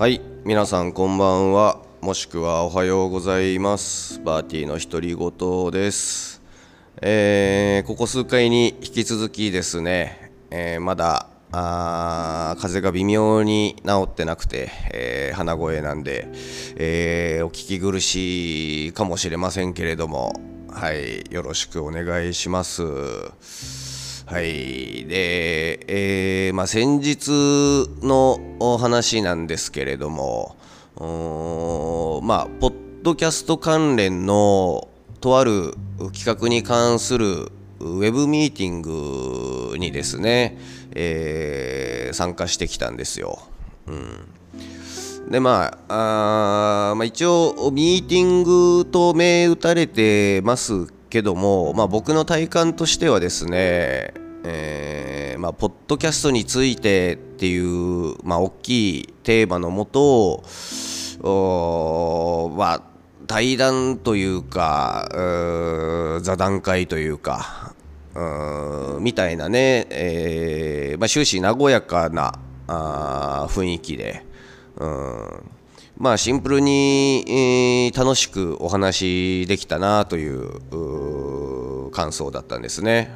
[0.00, 1.82] はい皆さんこんばんは。
[2.00, 4.18] もしくはおはようございます。
[4.22, 6.40] バーティーの独り言です。
[7.02, 16.28] えー、ここ数回に引き続きですね、えー、まだあ風が微妙に治ってなくて、えー、鼻声なんで、
[16.76, 20.32] えー、お聞き苦しいかもしれませんけれども
[20.70, 22.82] はいよろしくお願いします。
[24.30, 27.30] はいで、えーまあ、先日
[28.00, 30.54] のお話なんですけれども
[32.22, 34.86] まあポッドキャスト関連の
[35.20, 35.74] とある
[36.14, 40.58] 企画に関するウェブミーティングにですね、
[40.94, 43.40] えー、参加してきたんですよ。
[43.88, 43.90] う
[45.26, 60.42] ん、でまああ、まあ、一応ミーティングと銘打たれてますけども、まあ、僕の体感としてはですね、えーまあ、ポッドキャストについてっていう、まあ、大きいテーマのもと、
[62.56, 62.82] まあ、
[63.26, 65.08] 対談というか
[66.22, 67.74] 座談会というか
[69.00, 74.24] みたいなね、えーまあ、終始和やかなあ雰囲気で、
[74.76, 75.50] うん
[75.96, 83.14] まあ、シンプルに、えー、楽しくお話できたなという感想だったんですね。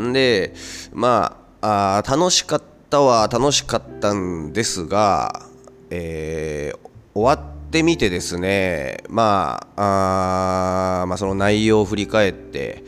[0.00, 0.54] ん、で
[0.92, 5.46] まああ楽しかったは楽しかったんですが、
[5.90, 12.84] えー、終わってみてですね、まあ、あまあその内容を振り返って、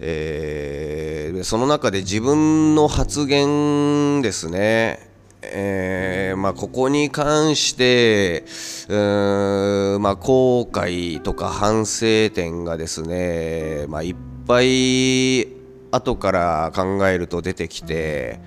[0.00, 5.10] えー、その中で自分の発言ですね、
[5.42, 8.44] えーまあ、ここに関して、
[8.88, 15.55] うーんまあ、後悔とか反省点がですね、まあ、いっぱい
[15.90, 18.40] 後から考えると出てきて、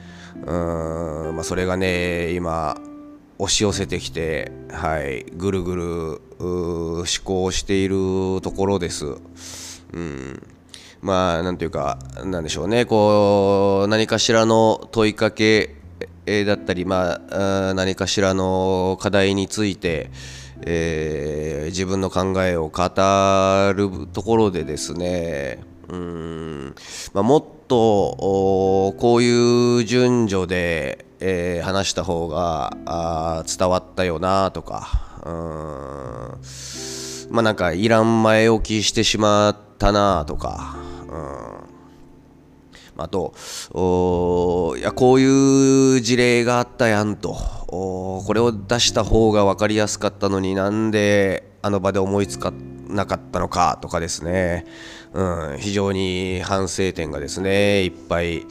[0.45, 2.79] うんまあ、それがね今
[3.37, 9.05] 押し寄せてきて、はい、ぐるぐる思考しているところです。
[9.93, 10.43] うん
[11.01, 15.75] まあ、なんていうか、なんでしょうね、こう、何かしらの問いかけ
[16.45, 20.11] だったり、まあ、何かしらの課題について、
[20.65, 22.83] え、自分の考えを語
[23.73, 26.75] るところでですね、うん。
[27.13, 35.31] まあ、もっとこういう順序で、えー、話した方があ伝わったよなとかうん。
[37.31, 40.77] まあなんかいらん前置きしてしまったなとか
[41.09, 41.39] うん。
[43.01, 43.33] あと
[43.71, 47.37] おいやこういう事例があったやんと。
[47.71, 52.53] おこれを出した方が分かりやすかったのになんであの場で思いつかっ
[52.89, 54.65] なかったのかとかですね、
[55.13, 58.45] うん、非常に反省点がですねいっぱい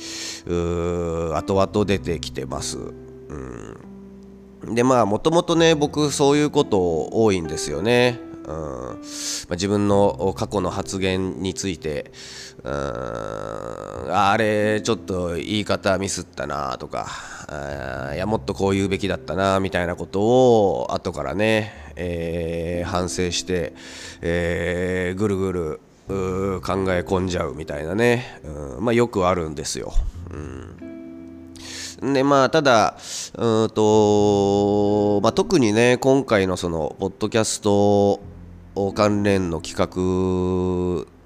[0.47, 2.79] 後々出てきてます。
[2.79, 8.21] うん、でまあもともとね僕そういうこと多いんですよね。
[8.49, 8.59] うんま
[8.95, 8.97] あ、
[9.51, 12.11] 自分の過去の発言について
[12.65, 12.73] うん
[14.11, 17.09] あれちょっと言い方ミスったなとか
[18.15, 23.75] いやもっとこう言うべきだったなみたいなことを後からね、えー、反省して、
[24.23, 26.15] えー、ぐるぐる考
[26.89, 28.41] え込んじゃうみたいなね、
[28.79, 29.93] うんまあ、よくあるんですよ。
[30.31, 30.89] うん
[32.01, 32.97] でまあ、ただ
[33.37, 38.21] うんと、まあ、特にね今回のそのポッドキャスト
[38.95, 41.18] 関連の企画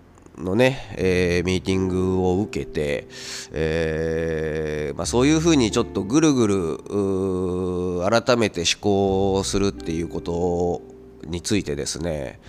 [0.43, 3.07] のね、えー、ミーティングを受けて、
[3.53, 10.83] えーまあ、そういうふうにちょっとぐるぐる改めて思考するっていうこと
[11.27, 12.41] についてですね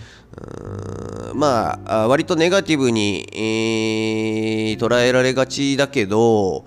[1.34, 6.64] まあ割とネガティブに、えー、捉えられがちだけど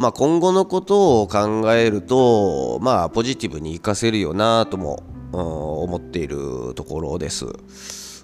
[0.00, 7.46] まあ、今後のことを考えると、まあ、ポジティブに活かせるよなとも思っているところです。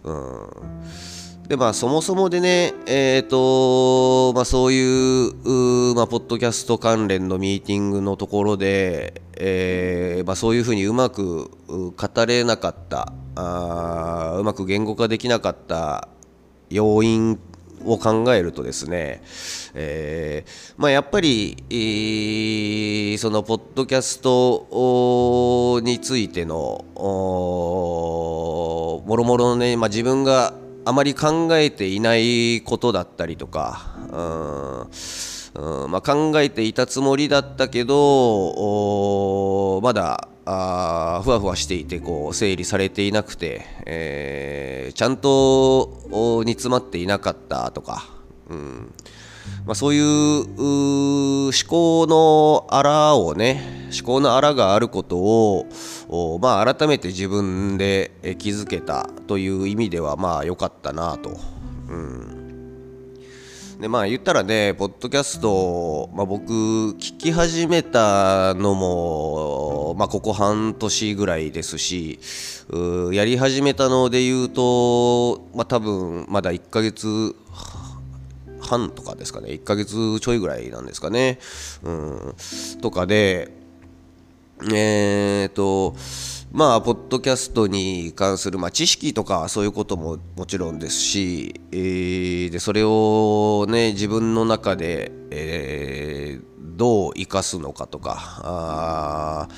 [0.02, 1.11] うん
[1.52, 11.94] でまあ、そもそもでね、えーとまあ、そういうまあ、ポッドキャスト関連のミーティングのところで、えーまあ、そういうふうにうまく語
[12.24, 16.08] れなかったあうまく言語化できなかった
[16.70, 17.38] 要因
[17.84, 19.20] を考えるとですね、
[19.74, 33.96] えーまあ、やっぱり、えー、そのポッドキャストについてのもろもろのね、まあ、自分があまり考えていないことだったりとか、
[35.54, 48.08] うんまあ、考えていたつもりだったけどまだあふわふわしていてこう整理されていなくて、えー、ちゃんと煮詰まっていなかったとか、
[48.48, 48.92] うん
[49.64, 50.04] まあ、そういう
[51.46, 55.66] 思考のあらをね思考のあらがあることを
[56.12, 61.40] を、まあ、改めて自分で気づけたという意味ではまあ良かったなと。
[61.88, 62.42] うん。
[63.80, 72.20] でまあ言ったらね、ポッドキャスト、まあ、僕、聞き始めたのも、まあ、ここ半年ぐらいですし、
[73.10, 77.34] やり始めたので言うと、まあ、多分まだ1ヶ月
[78.60, 81.40] 半とかですかね、1ヶ月ちょいぐらいなんですかね、
[81.82, 82.34] うん、
[82.80, 83.61] とかで、
[84.70, 85.96] えーと、
[86.52, 99.48] まあ、ポッドキャストに関する、まあ、知識とかそういうことももちろんですし、えー、でそれを、ね、自分の中で、えー、どう生かすのかとかあ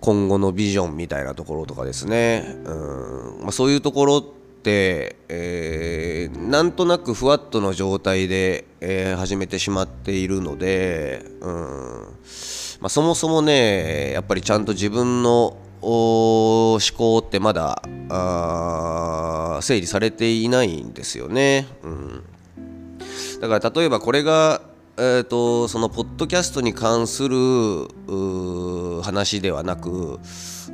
[0.00, 4.22] 今後のビジョンみたいなところとかですね、うんまあ、そういうところっ
[4.62, 17.80] て、えー、なんとなくふわっとの状態で、えー、始めてしまっているので、うんまあ、そもそもねやっぱりちゃんと自分の思考ってまだ
[19.62, 21.66] 整理されていないんですよね。
[21.82, 22.22] うん、
[23.40, 24.60] だから例えばこれが、
[24.98, 27.38] えーと、そのポッドキャストに関する
[29.02, 30.20] 話ではなく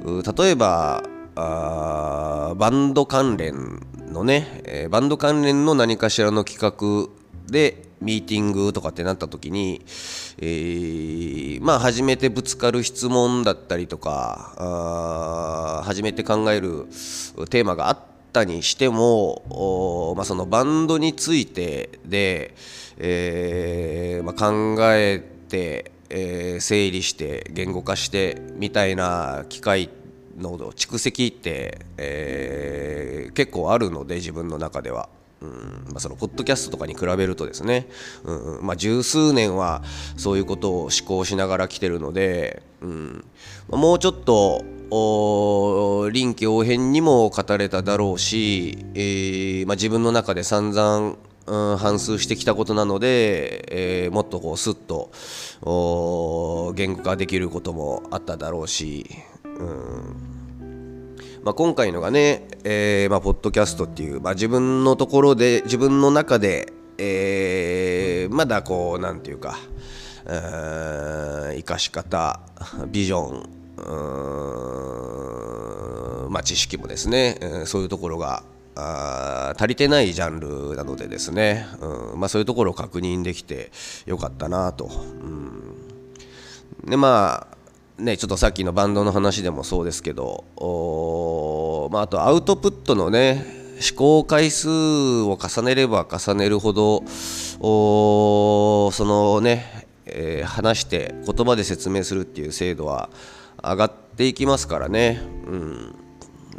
[0.05, 1.05] 例えば
[1.37, 7.09] バンド関連のね、えー、バンド関連の何かしらの企画
[7.47, 9.83] でミーティングとかってなった時に、
[10.39, 16.87] えー、まあ初めてぶつかる質問だったりとかあ初めて考える
[17.51, 17.99] テーマがあっ
[18.33, 22.55] たにしても、まあ、そのバンドについてで、
[22.99, 29.91] えーまあ、考えて、えー、整理して言語化してみたいな機会
[30.39, 35.09] の蓄積って、えー、結構あるので自分の中では。
[35.43, 37.89] うんまあ、そのポッドキャストとかに比べるとですね、
[38.25, 39.83] うんまあ、十数年は
[40.17, 43.25] そういうことを思考しながら来てるので、うん、
[43.69, 44.65] もうちょっと
[46.11, 51.17] 臨機応変にも語れただろうし、えーまあ、自分の中で散々
[51.47, 55.11] うん、反数してきたことなので、えー、もっとこうスッと
[56.77, 59.07] 言語化できることもあっただろうし、
[59.45, 60.30] うん。
[61.43, 69.57] まあ、今回のがね、えーまあ、ポッドキャストっていう、まあ、自分のところで自分の中で、えー、まだこうなんていうか
[70.27, 72.41] 生かし方
[72.89, 73.61] ビジョン
[76.31, 78.45] まあ、知識もですね、そういうところが
[79.57, 83.73] 足りてないジャンルなのでですね、うんまあ、そういうところを確認できて
[84.05, 84.85] よかったなと。
[84.85, 84.89] う
[86.87, 87.57] ん、でまあ
[88.01, 90.45] ね、ちょっとさっきのバンドの話でもそうですけど、
[91.91, 93.45] まあ、あとアウトプットのね
[93.81, 94.69] 試行回数
[95.23, 103.11] を重ねれば重ねるほどそのね、えー、話して言葉で説明するっていう精度は
[103.61, 105.95] 上がっていきますからね、うん、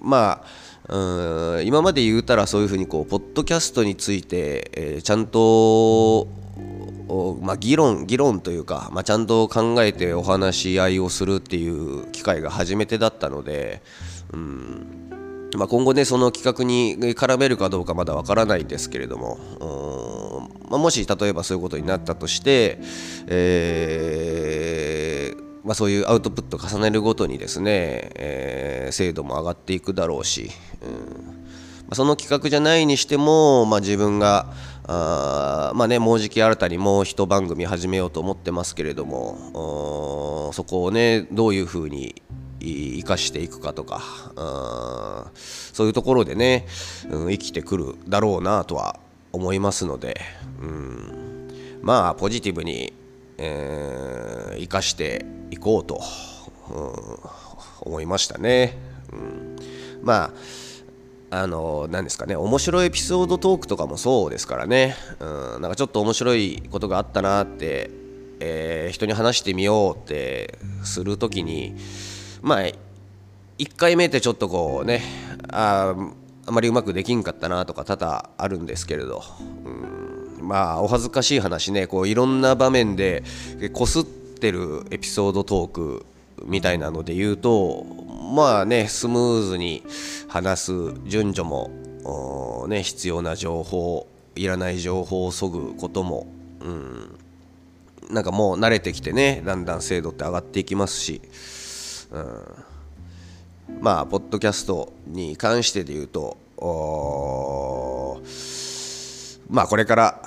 [0.01, 6.27] まあうん今まで言うたらそういうふうにこうポッドキャストについて、えー、ちゃんと
[7.41, 13.81] まあ、議論議論というか、まあ、ちゃんと考えてお話し合いをするっていう機会が初めてだったので、
[14.31, 15.10] うん。
[15.57, 19.37] まあ、今後ねその企画に絡めるかどうかまだわからないんですけれども、
[20.69, 22.79] まあ、もし例えばそういうことになったとして、
[23.27, 30.49] えーまあ、そういうアウトプット重ねるごとにですね、えー、精度も上がっていくだろうし、
[30.81, 31.41] うん
[31.83, 34.53] まあその企画じゃないにしても、まあ、自分が
[34.87, 42.20] あまあねもうじき新たにもう一番組始めようと思ってますけれどもそこをねどういうふうに
[42.61, 45.31] 生かしていくかとか
[45.73, 46.67] そういうところでね、
[47.09, 48.99] うん、生きてくるだろうなとは
[49.31, 50.19] 思いますので、
[50.61, 51.49] うん、
[51.81, 52.93] まあポジティブに、
[53.37, 56.01] えー、生かしていこうと、
[56.69, 58.77] うん、思いましたね。
[59.11, 59.55] うん、
[60.01, 60.31] まあ
[61.33, 65.25] あの何ですかね面白いエピソードトークとかもそうですからね、う
[65.59, 67.89] ん、なんかちょっと面白いことがあったなって、
[68.41, 71.77] えー、人に話してみようってするときに
[72.41, 72.61] まあ
[73.57, 75.01] 1回目ってちょっとこうね
[75.49, 75.95] あ
[76.47, 79.23] あまりうまくできんかったなとか多々あるんですけれど、
[80.39, 83.23] うん、まあお恥ずかしい話ねこういろんな場面で
[83.73, 86.05] こすってるエピソードトーク
[86.45, 87.85] みたいなので言うと
[88.35, 89.83] まあねスムーズに
[90.27, 90.71] 話す
[91.05, 96.25] 順序も、ね、必要な情報いらない情報をそぐことも、
[96.61, 97.19] うん、
[98.09, 101.21] なんかもう慣れてきてねだんだん精度って上がっていきますし、
[102.11, 106.37] うん、まあポッドキャストに関してで言うと
[109.49, 110.21] まあこれから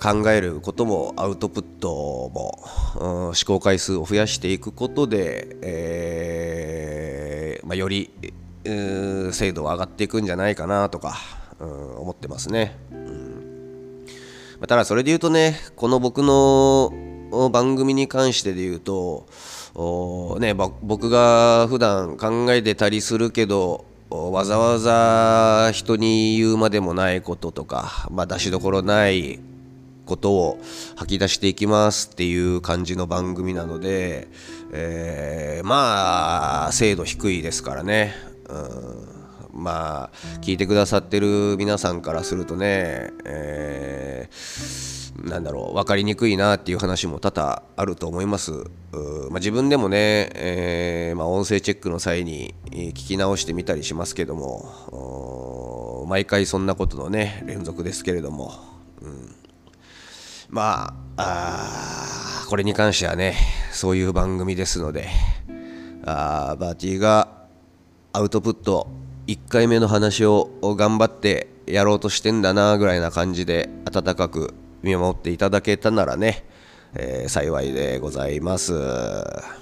[0.00, 1.88] 考えることもアウトプット
[2.34, 2.58] も、
[2.96, 8.10] 思考回数を増やしていくことで、えーまあ、より
[8.64, 11.16] 精度は上がっていくんじゃないかなとか、
[11.58, 14.06] うん、思ってますね、うん。
[14.60, 16.92] ま、ただそれで言うとねこの僕の
[17.50, 19.26] 番組に関してで言うと
[19.74, 29.40] ね、僕が普段考えてたりするけどわざわざ人に言うまでもないこととか、まあ、出しどころない
[30.04, 30.58] ことを
[30.96, 34.28] 吐き出していきますっていう感じの番組なので、
[34.72, 38.14] えー、まあ精度低いですからね、
[39.52, 40.10] うん、まあ
[40.42, 44.34] 聞いてくださってる皆さんからするとね、えー、
[45.22, 58.52] なんだろう分かりにくいなっていう話も多々あると思います、まあ、自分でもね、えー、まあ、音声チェックの際に聞き直してみたりしますけども毎回そんなことのね連続ですけれども、
[59.00, 59.34] うん。
[60.52, 63.36] まあこれに関してはね
[63.72, 65.08] そういう番組ですので
[66.04, 67.28] あーバーティーが
[68.12, 68.86] アウトプット
[69.28, 74.52] 1回目の話を頑張ってやろうとしてんだなぐらいな感じで温かく
[74.82, 76.44] 見守っていただけたならね、
[76.94, 79.61] えー、幸いでございます。